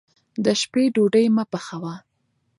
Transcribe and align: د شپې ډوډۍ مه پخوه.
د 0.43 0.45
شپې 0.61 0.83
ډوډۍ 0.95 1.25
مه 1.35 1.43
پخوه. 1.51 1.93